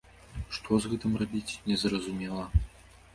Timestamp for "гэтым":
0.93-1.13